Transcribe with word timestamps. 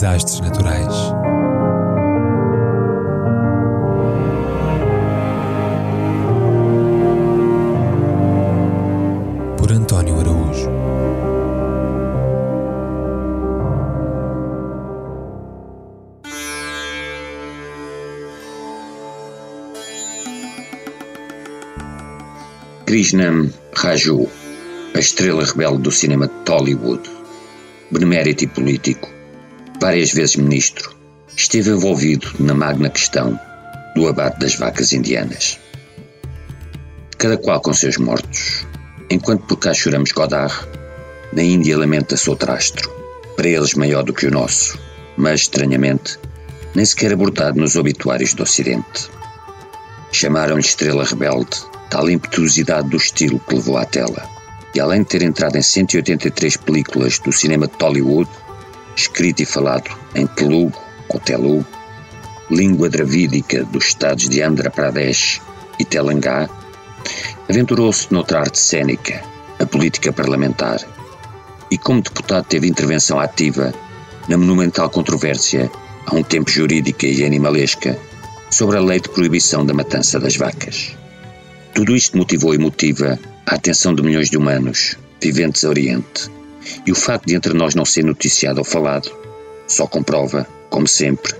Desastres 0.00 0.40
naturais. 0.40 0.94
Por 9.58 9.70
António 9.70 10.18
Araújo. 10.20 10.70
Krishnam 22.86 23.52
Raju, 23.74 24.26
a 24.94 24.98
estrela 24.98 25.44
rebelde 25.44 25.82
do 25.82 25.90
cinema 25.90 26.26
de 26.26 26.32
Tollywood, 26.46 27.02
benemérito 27.90 28.44
e 28.44 28.46
político, 28.46 29.19
várias 29.80 30.12
vezes 30.12 30.36
ministro, 30.36 30.94
esteve 31.36 31.70
envolvido 31.70 32.30
na 32.38 32.54
magna 32.54 32.90
questão 32.90 33.38
do 33.96 34.06
abate 34.06 34.38
das 34.38 34.54
vacas 34.54 34.92
indianas. 34.92 35.58
Cada 37.16 37.36
qual 37.38 37.60
com 37.60 37.72
seus 37.72 37.96
mortos, 37.96 38.66
enquanto 39.10 39.46
por 39.46 39.56
cá 39.56 39.72
choramos 39.72 40.12
Godard, 40.12 40.54
na 41.32 41.42
Índia 41.42 41.78
lamenta-se 41.78 42.28
outro 42.28 42.52
astro, 42.52 42.90
para 43.36 43.48
eles 43.48 43.74
maior 43.74 44.04
do 44.04 44.12
que 44.12 44.26
o 44.26 44.30
nosso, 44.30 44.78
mas, 45.16 45.42
estranhamente, 45.42 46.18
nem 46.74 46.84
sequer 46.84 47.12
abordado 47.12 47.58
nos 47.58 47.76
obituários 47.76 48.34
do 48.34 48.42
Ocidente. 48.42 49.08
Chamaram-lhe 50.12 50.60
Estrela 50.60 51.04
Rebelde 51.04 51.70
tal 51.90 52.08
impetuosidade 52.08 52.88
do 52.88 52.96
estilo 52.96 53.40
que 53.40 53.54
levou 53.56 53.76
à 53.76 53.84
tela. 53.84 54.22
E 54.74 54.80
além 54.80 55.02
de 55.02 55.08
ter 55.08 55.22
entrado 55.22 55.56
em 55.56 55.62
183 55.62 56.56
películas 56.58 57.18
do 57.18 57.32
cinema 57.32 57.66
de 57.66 57.72
Tollywood, 57.74 58.30
escrito 58.96 59.42
e 59.42 59.46
falado 59.46 59.90
em 60.14 60.26
Telugu 60.26 60.78
ou 61.08 61.20
Telugu, 61.20 61.66
língua 62.50 62.88
dravídica 62.88 63.64
dos 63.64 63.86
estados 63.86 64.28
de 64.28 64.42
Andhra 64.42 64.70
Pradesh 64.70 65.40
e 65.78 65.84
Telangá, 65.84 66.48
aventurou-se 67.48 68.12
noutra 68.12 68.40
arte 68.40 68.58
cênica, 68.58 69.22
a 69.58 69.66
política 69.66 70.12
parlamentar, 70.12 70.80
e 71.70 71.78
como 71.78 72.02
deputado 72.02 72.44
teve 72.46 72.66
intervenção 72.66 73.18
ativa 73.20 73.72
na 74.28 74.36
monumental 74.36 74.90
controvérsia, 74.90 75.70
há 76.06 76.14
um 76.14 76.22
tempo 76.22 76.50
jurídica 76.50 77.06
e 77.06 77.24
animalesca, 77.24 77.98
sobre 78.50 78.76
a 78.76 78.80
lei 78.80 79.00
de 79.00 79.08
proibição 79.08 79.64
da 79.64 79.72
matança 79.72 80.18
das 80.18 80.36
vacas. 80.36 80.96
Tudo 81.74 81.94
isto 81.94 82.18
motivou 82.18 82.54
e 82.54 82.58
motiva 82.58 83.18
a 83.46 83.54
atenção 83.54 83.94
de 83.94 84.02
milhões 84.02 84.28
de 84.28 84.36
humanos 84.36 84.96
viventes 85.22 85.64
a 85.64 85.68
Oriente. 85.68 86.30
E 86.86 86.92
o 86.92 86.94
facto 86.94 87.26
de 87.26 87.34
entre 87.34 87.54
nós 87.54 87.74
não 87.74 87.84
ser 87.84 88.04
noticiado 88.04 88.58
ou 88.58 88.64
falado 88.64 89.10
só 89.66 89.86
comprova, 89.86 90.46
como 90.68 90.86
sempre, 90.86 91.34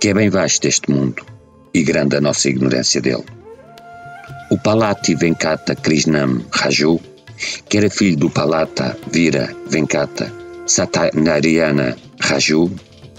que 0.00 0.08
é 0.08 0.14
bem 0.14 0.30
vasto 0.30 0.66
este 0.66 0.90
mundo 0.90 1.24
e 1.72 1.82
grande 1.82 2.16
a 2.16 2.20
nossa 2.20 2.48
ignorância 2.48 3.00
dele. 3.00 3.24
O 4.50 4.58
Palati 4.58 5.14
Venkata 5.14 5.74
Krishnam 5.74 6.44
Raju, 6.52 7.00
que 7.68 7.78
era 7.78 7.90
filho 7.90 8.16
do 8.16 8.30
Palata 8.30 8.96
Vira 9.10 9.54
Venkata 9.68 10.32
Satyanarayana 10.66 11.96
Raju, 12.20 12.70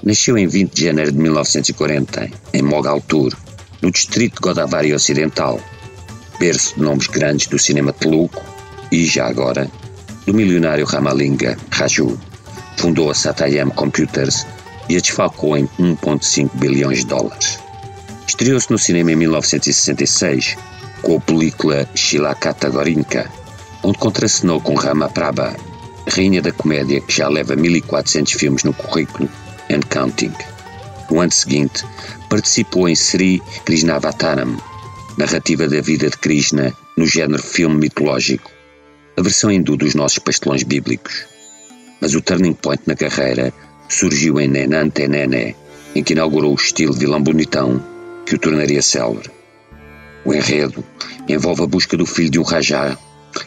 nasceu 0.02 0.38
em 0.38 0.48
20 0.48 0.74
de 0.74 0.86
janeiro 0.86 1.12
de 1.12 1.18
1940 1.18 2.30
em 2.54 2.62
Mogaltur, 2.62 3.36
no 3.82 3.92
distrito 3.92 4.36
de 4.36 4.42
Godavari 4.42 4.94
Ocidental, 4.94 5.60
berço 6.40 6.76
de 6.76 6.82
nomes 6.82 7.08
grandes 7.08 7.48
do 7.48 7.60
cinema 7.60 7.92
telugu 7.92 8.42
e, 8.92 9.06
já 9.06 9.28
agora, 9.28 9.70
do 10.26 10.34
milionário 10.34 10.86
Ramalinga 10.86 11.58
Raju. 11.72 12.18
Fundou 12.78 13.10
a 13.10 13.14
Satyam 13.14 13.70
Computers 13.70 14.46
e 14.90 14.98
a 14.98 15.00
desfalcou 15.00 15.58
em 15.58 15.68
1,5 15.80 16.50
bilhões 16.56 17.00
de 17.00 17.06
dólares. 17.06 17.60
Estreou-se 18.28 18.72
no 18.72 18.78
cinema 18.78 19.12
em 19.12 19.16
1966 19.16 20.58
com 21.02 21.18
a 21.18 21.22
película 21.22 21.88
Shilakata 21.96 22.70
Gorinka, 22.70 23.32
onde 23.84 23.98
contracenou 23.98 24.60
com 24.60 24.74
Rama 24.74 25.08
Prabha, 25.08 25.56
rainha 26.08 26.42
da 26.42 26.52
comédia 26.52 27.02
que 27.02 27.14
já 27.14 27.28
leva 27.28 27.56
1400 27.56 28.34
filmes 28.34 28.64
no 28.64 28.74
currículo 28.74 29.30
and 29.70 29.82
counting. 29.90 30.34
No 31.10 31.20
ano 31.20 31.32
seguinte, 31.32 31.86
participou 32.30 32.90
em 32.90 32.96
Sri 32.96 33.42
Krishnavataram, 33.64 34.58
narrativa 35.18 35.68
da 35.68 35.82
vida 35.82 36.10
de 36.10 36.18
Krishna 36.18 36.74
no 36.98 37.06
género 37.06 37.42
filme 37.42 37.78
mitológico, 37.78 38.50
versão 39.26 39.50
hindu 39.50 39.76
dos 39.76 39.96
nossos 39.96 40.20
pastelões 40.20 40.62
bíblicos. 40.62 41.26
Mas 42.00 42.14
o 42.14 42.22
turning 42.22 42.54
point 42.54 42.84
na 42.86 42.96
carreira 42.96 43.52
surgiu 43.90 44.40
em 44.40 44.48
Nenante 44.48 45.08
Nene, 45.08 45.56
em 45.96 46.04
que 46.04 46.14
inaugurou 46.14 46.52
o 46.52 46.56
estilo 46.56 46.94
vilão 46.94 47.24
bonitão 47.24 47.84
que 48.24 48.36
o 48.36 48.38
tornaria 48.40 48.84
célebre. 48.84 49.32
O 50.24 50.32
enredo 50.32 50.84
envolve 51.28 51.64
a 51.64 51.68
busca 51.68 51.98
do 51.98 52.06
filho 52.06 52.30
de 52.30 52.40
um 52.40 52.44
rajá 52.44 52.96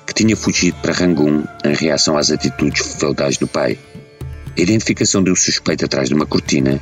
que 0.04 0.12
tinha 0.12 0.36
fugido 0.36 0.76
para 0.82 0.92
Rangoon 0.92 1.44
em 1.64 1.74
reação 1.74 2.18
às 2.18 2.32
atitudes 2.32 2.96
feudais 2.96 3.36
do 3.36 3.46
pai, 3.46 3.78
a 4.56 4.60
identificação 4.60 5.22
de 5.22 5.30
um 5.30 5.36
suspeito 5.36 5.84
atrás 5.84 6.08
de 6.08 6.14
uma 6.14 6.26
cortina 6.26 6.80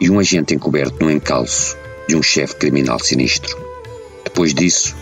e 0.00 0.10
um 0.10 0.18
agente 0.18 0.52
encoberto 0.52 1.04
no 1.04 1.10
encalço 1.12 1.76
de 2.08 2.16
um 2.16 2.22
chefe 2.22 2.56
criminal 2.56 2.98
sinistro. 2.98 3.56
Depois 4.24 4.52
disso, 4.52 4.96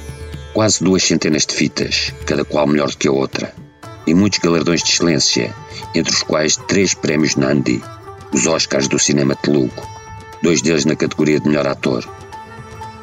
quase 0.60 0.84
duas 0.84 1.02
centenas 1.02 1.46
de 1.46 1.54
fitas, 1.54 2.12
cada 2.26 2.44
qual 2.44 2.66
melhor 2.66 2.90
do 2.90 2.98
que 2.98 3.08
a 3.08 3.10
outra, 3.10 3.50
e 4.06 4.12
muitos 4.12 4.40
galardões 4.40 4.82
de 4.82 4.90
excelência, 4.90 5.54
entre 5.94 6.12
os 6.12 6.22
quais 6.22 6.54
três 6.68 6.92
prémios 6.92 7.34
Nandi, 7.34 7.82
os 8.30 8.46
Oscars 8.46 8.86
do 8.86 8.98
cinema 8.98 9.34
telugu, 9.34 9.72
dois 10.42 10.60
deles 10.60 10.84
na 10.84 10.94
categoria 10.94 11.40
de 11.40 11.48
melhor 11.48 11.66
ator. 11.66 12.06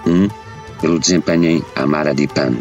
Um, 0.05 0.29
pelo 0.79 0.99
desempenho 0.99 1.45
em 1.45 1.65
Amara 1.75 2.13
Dipan, 2.13 2.59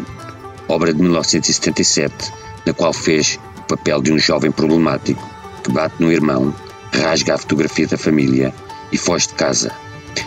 obra 0.67 0.91
de 0.91 0.99
1977, 0.99 2.33
na 2.65 2.73
qual 2.73 2.91
fez 2.91 3.39
o 3.55 3.61
papel 3.67 4.01
de 4.01 4.11
um 4.11 4.17
jovem 4.17 4.49
problemático 4.49 5.23
que 5.63 5.71
bate 5.71 5.93
no 5.99 6.11
irmão, 6.11 6.51
rasga 6.91 7.35
a 7.35 7.37
fotografia 7.37 7.85
da 7.85 7.99
família 7.99 8.51
e 8.91 8.97
foge 8.97 9.27
de 9.27 9.35
casa 9.35 9.71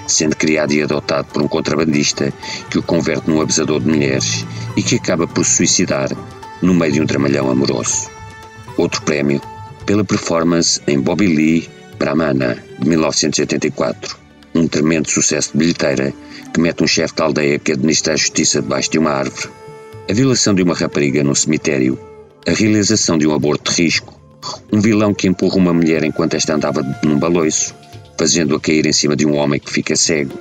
sendo 0.07 0.37
criado 0.37 0.73
e 0.73 0.83
adotado 0.83 1.29
por 1.33 1.43
um 1.43 1.49
contrabandista 1.49 2.33
que 2.71 2.79
o 2.79 2.83
converte 2.83 3.29
num 3.29 3.41
abusador 3.41 3.81
de 3.81 3.89
mulheres 3.89 4.45
e 4.77 4.83
que 4.83 4.97
acaba 4.97 5.27
por 5.27 5.45
se 5.45 5.57
suicidar 5.57 6.11
no 6.63 6.75
meio 6.75 6.93
de 6.93 7.01
um 7.01 7.07
tramalhão 7.07 7.51
amoroso. 7.51 8.09
Outro 8.77 9.03
prémio 9.03 9.41
pela 9.87 10.05
performance 10.05 10.81
em 10.87 11.01
Bobby 11.01 11.27
Lee 11.27 11.71
Brahmana, 11.99 12.57
de 12.79 12.89
1984, 12.89 14.17
um 14.55 14.67
tremendo 14.67 15.11
sucesso 15.11 15.53
de 15.53 15.59
bilheteira 15.59 16.13
que 16.53 16.61
mete 16.61 16.83
um 16.83 16.87
chefe 16.87 17.15
de 17.15 17.23
aldeia 17.23 17.59
que 17.59 17.73
administra 17.73 18.15
a 18.15 18.17
justiça 18.17 18.63
debaixo 18.63 18.91
de 18.91 18.99
uma 18.99 19.11
árvore, 19.11 19.49
a 20.09 20.13
violação 20.13 20.55
de 20.55 20.63
uma 20.63 20.75
rapariga 20.75 21.23
num 21.23 21.35
cemitério, 21.35 21.99
a 22.47 22.53
realização 22.53 23.19
de 23.19 23.27
um 23.27 23.35
aborto 23.35 23.73
de 23.73 23.83
risco, 23.83 24.19
um 24.73 24.81
vilão 24.81 25.13
que 25.15 25.29
empurra 25.29 25.57
uma 25.57 25.75
mulher 25.75 26.03
enquanto 26.05 26.35
esta 26.35 26.55
andava 26.55 26.83
num 27.05 27.19
baloiço, 27.19 27.75
fazendo-a 28.21 28.61
cair 28.61 28.85
em 28.85 28.93
cima 28.93 29.17
de 29.17 29.25
um 29.25 29.35
homem 29.35 29.59
que 29.59 29.73
fica 29.73 29.97
cego, 29.97 30.39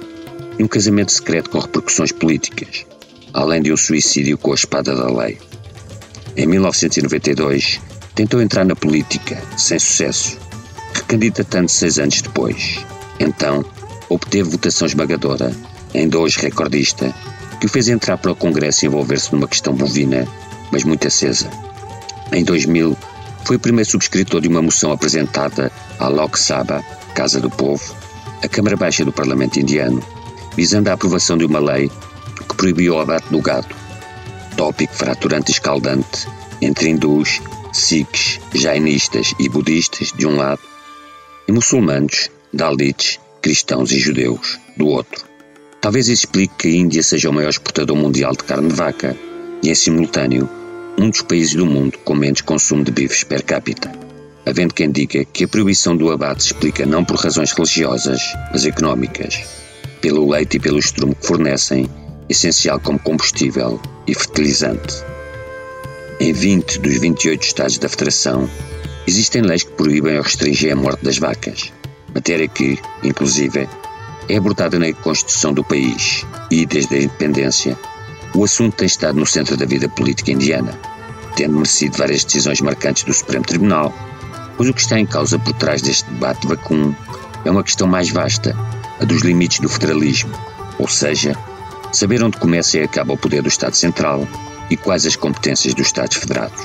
e 0.57 0.63
um 0.65 0.67
casamento 0.67 1.13
secreto 1.13 1.49
com 1.49 1.59
repercussões 1.59 2.11
políticas, 2.11 2.85
além 3.33 3.61
de 3.61 3.71
um 3.71 3.77
suicídio 3.77 4.37
com 4.37 4.51
a 4.51 4.55
espada 4.55 4.93
da 4.93 5.09
lei. 5.09 5.37
Em 6.35 6.45
1992, 6.45 7.79
tentou 8.13 8.41
entrar 8.41 8.65
na 8.65 8.75
política, 8.75 9.41
sem 9.55 9.79
sucesso, 9.79 10.37
recandidatando 10.93 11.69
seis 11.69 11.97
anos 11.97 12.21
depois. 12.21 12.85
Então, 13.17 13.63
obteve 14.09 14.49
votação 14.49 14.85
esmagadora, 14.85 15.55
em 15.93 16.09
dois 16.09 16.35
recordista, 16.35 17.15
que 17.61 17.65
o 17.65 17.69
fez 17.69 17.87
entrar 17.87 18.17
para 18.17 18.33
o 18.33 18.35
Congresso 18.35 18.83
e 18.83 18.87
envolver-se 18.87 19.31
numa 19.31 19.47
questão 19.47 19.73
bovina, 19.73 20.27
mas 20.69 20.83
muito 20.83 21.07
acesa. 21.07 21.49
Em 22.33 22.43
2000, 22.43 22.97
foi 23.45 23.55
o 23.55 23.59
primeiro 23.59 23.89
subscritor 23.89 24.41
de 24.41 24.47
uma 24.47 24.61
moção 24.61 24.91
apresentada 24.91 25.71
à 25.99 26.07
Lok 26.07 26.39
Sabha 26.39 26.83
Casa 27.13 27.39
do 27.39 27.49
Povo, 27.49 27.95
a 28.43 28.47
Câmara 28.47 28.77
Baixa 28.77 29.03
do 29.03 29.11
Parlamento 29.11 29.59
Indiano, 29.59 30.01
visando 30.55 30.89
a 30.89 30.93
aprovação 30.93 31.37
de 31.37 31.45
uma 31.45 31.59
lei 31.59 31.91
que 32.47 32.55
proibiu 32.55 32.95
o 32.95 32.99
abate 32.99 33.29
do 33.29 33.41
gado, 33.41 33.75
tópico 34.55 34.93
fraturante 34.93 35.51
e 35.51 35.53
escaldante 35.53 36.27
entre 36.61 36.89
hindus, 36.89 37.41
sikhs, 37.71 38.39
jainistas 38.53 39.33
e 39.39 39.47
budistas, 39.47 40.11
de 40.15 40.25
um 40.27 40.35
lado, 40.35 40.61
e 41.47 41.51
muçulmanos, 41.51 42.29
dalits, 42.53 43.19
cristãos 43.41 43.91
e 43.91 43.99
judeus, 43.99 44.59
do 44.75 44.87
outro. 44.87 45.25
Talvez 45.81 46.07
isso 46.07 46.25
explique 46.25 46.55
que 46.57 46.67
a 46.67 46.71
Índia 46.71 47.01
seja 47.01 47.29
o 47.29 47.33
maior 47.33 47.49
exportador 47.49 47.95
mundial 47.95 48.33
de 48.33 48.43
carne 48.43 48.67
de 48.67 48.75
vaca 48.75 49.15
e, 49.63 49.69
em 49.69 49.75
simultâneo, 49.75 50.49
um 50.99 51.09
dos 51.09 51.21
países 51.21 51.53
do 51.53 51.65
mundo 51.65 51.97
com 51.99 52.13
menos 52.13 52.41
consumo 52.41 52.83
de 52.83 52.91
bifes 52.91 53.23
per 53.23 53.41
capita. 53.43 53.89
Havendo 54.45 54.73
quem 54.73 54.91
diga 54.91 55.23
que 55.23 55.45
a 55.45 55.47
proibição 55.47 55.95
do 55.95 56.11
abate 56.11 56.43
se 56.43 56.53
explica 56.53 56.85
não 56.85 57.05
por 57.05 57.15
razões 57.15 57.53
religiosas, 57.53 58.21
mas 58.51 58.65
económicas, 58.65 59.41
pelo 60.01 60.29
leite 60.29 60.57
e 60.57 60.59
pelo 60.59 60.77
estrume 60.77 61.15
que 61.15 61.25
fornecem, 61.25 61.89
essencial 62.27 62.81
como 62.81 62.99
combustível 62.99 63.79
e 64.05 64.13
fertilizante. 64.13 64.95
Em 66.19 66.33
20 66.33 66.79
dos 66.79 66.97
28 66.97 67.43
Estados 67.43 67.77
da 67.77 67.87
Federação, 67.87 68.49
existem 69.07 69.41
leis 69.41 69.63
que 69.63 69.71
proíbem 69.71 70.17
ou 70.17 70.23
restringem 70.23 70.73
a 70.73 70.75
morte 70.75 71.05
das 71.05 71.17
vacas, 71.17 71.71
matéria 72.13 72.47
que, 72.49 72.77
inclusive, 73.03 73.69
é 74.27 74.35
abordada 74.35 74.77
na 74.77 74.91
Constituição 74.91 75.53
do 75.53 75.63
país 75.63 76.25
e, 76.51 76.65
desde 76.65 76.95
a 76.95 77.01
independência, 77.03 77.77
o 78.35 78.43
assunto 78.43 78.75
tem 78.75 78.87
estado 78.87 79.19
no 79.19 79.25
centro 79.25 79.57
da 79.57 79.65
vida 79.65 79.89
política 79.89 80.31
indiana, 80.31 80.77
tendo 81.35 81.55
merecido 81.55 81.97
várias 81.97 82.23
decisões 82.23 82.61
marcantes 82.61 83.03
do 83.03 83.13
Supremo 83.13 83.45
Tribunal, 83.45 83.93
pois 84.57 84.69
o 84.69 84.73
que 84.73 84.81
está 84.81 84.99
em 84.99 85.05
causa 85.05 85.39
por 85.39 85.53
trás 85.53 85.81
deste 85.81 86.09
debate 86.11 86.47
vacum 86.47 86.93
é 87.45 87.51
uma 87.51 87.63
questão 87.63 87.87
mais 87.87 88.09
vasta, 88.09 88.55
a 88.99 89.05
dos 89.05 89.21
limites 89.21 89.59
do 89.59 89.69
federalismo, 89.69 90.31
ou 90.77 90.87
seja, 90.87 91.35
saber 91.91 92.23
onde 92.23 92.37
começa 92.37 92.77
e 92.77 92.83
acaba 92.83 93.13
o 93.13 93.17
poder 93.17 93.41
do 93.41 93.47
Estado 93.47 93.75
Central 93.75 94.27
e 94.69 94.77
quais 94.77 95.05
as 95.05 95.15
competências 95.15 95.73
dos 95.73 95.87
Estados 95.87 96.17
Federados. 96.17 96.61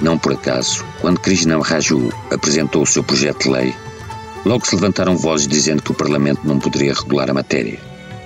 Não 0.00 0.18
por 0.18 0.32
acaso, 0.32 0.84
quando 1.00 1.20
Krishna 1.20 1.58
Raju 1.58 2.12
apresentou 2.30 2.82
o 2.82 2.86
seu 2.86 3.02
projeto 3.02 3.44
de 3.44 3.50
lei, 3.50 3.74
logo 4.44 4.66
se 4.66 4.74
levantaram 4.74 5.16
vozes 5.16 5.46
dizendo 5.46 5.82
que 5.82 5.92
o 5.92 5.94
Parlamento 5.94 6.40
não 6.44 6.58
poderia 6.58 6.92
regular 6.92 7.30
a 7.30 7.34
matéria. 7.34 7.78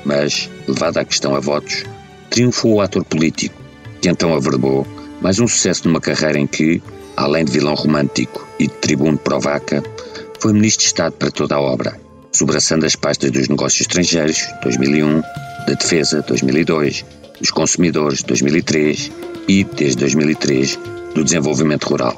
Mas, 0.05 0.51
levada 0.67 1.01
a 1.01 1.05
questão 1.05 1.35
a 1.35 1.41
votos, 1.41 1.85
triunfou 2.31 2.75
o 2.75 2.81
ator 2.81 3.05
político, 3.05 3.61
que 4.01 4.09
então 4.09 4.33
averbou 4.33 4.87
mais 5.21 5.39
um 5.41 5.49
sucesso 5.49 5.87
numa 5.87 6.01
carreira 6.01 6.39
em 6.39 6.47
que, 6.47 6.81
além 7.17 7.45
de 7.45 7.53
vilão 7.53 7.75
romântico 7.75 8.47
e 8.59 8.67
de 8.67 8.73
tribuno 8.75 9.19
pro-vaca, 9.19 9.83
foi 10.39 10.53
Ministro 10.53 10.81
de 10.81 10.87
Estado 10.87 11.13
para 11.13 11.31
toda 11.31 11.57
a 11.57 11.61
obra, 11.61 12.01
sobraçando 12.33 12.87
as 12.87 12.97
pastas 12.97 13.31
dos 13.31 13.49
negócios 13.49 13.83
estrangeiros, 13.83 14.47
2001, 14.63 15.21
da 15.67 15.75
Defesa, 15.75 16.23
2002, 16.23 17.05
dos 17.39 17.51
Consumidores, 17.51 18.23
2003 18.23 19.11
e, 19.49 19.65
desde 19.65 19.99
2003, 19.99 20.79
do 21.15 21.25
Desenvolvimento 21.25 21.85
Rural. 21.89 22.17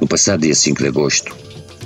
No 0.00 0.06
passado 0.06 0.40
dia 0.40 0.54
5 0.54 0.80
de 0.80 0.88
agosto, 0.88 1.36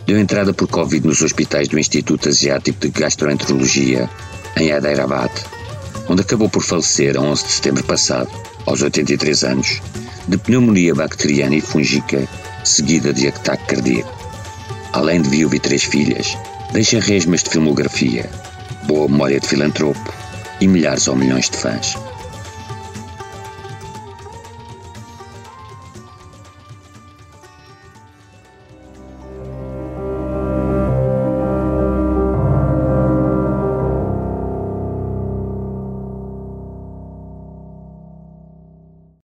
deu 0.07 0.19
entrada 0.19 0.53
por 0.53 0.69
Covid 0.69 1.07
nos 1.07 1.23
hospitais 1.23 1.69
do 1.69 1.79
Instituto 1.79 2.29
Asiático 2.29 2.79
de 2.81 2.91
Gastroenterologia, 2.91 4.09
em 4.57 4.69
Hyderabad, 4.69 5.31
onde 6.11 6.23
acabou 6.23 6.49
por 6.49 6.65
falecer 6.65 7.17
a 7.17 7.21
11 7.21 7.45
de 7.45 7.53
setembro 7.53 7.85
passado, 7.85 8.29
aos 8.67 8.83
83 8.83 9.45
anos, 9.45 9.81
de 10.27 10.37
pneumonia 10.37 10.93
bacteriana 10.93 11.55
e 11.55 11.61
fúngica, 11.61 12.29
seguida 12.65 13.13
de 13.13 13.29
ataque 13.29 13.77
cardíaco. 13.77 14.11
Além 14.93 15.23
de 15.23 15.29
viúva 15.29 15.55
e 15.55 15.61
três 15.61 15.85
filhas, 15.85 16.37
deixa 16.73 16.99
resmas 16.99 17.45
de 17.45 17.51
filmografia, 17.51 18.29
boa 18.89 19.09
memória 19.09 19.39
de 19.39 19.47
filantropo 19.47 20.13
e 20.61 20.67
milhares 20.67 21.07
ou 21.07 21.15
milhões 21.15 21.49
de 21.49 21.57
fãs. 21.57 21.97